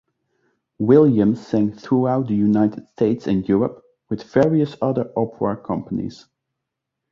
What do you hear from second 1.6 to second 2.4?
throughout the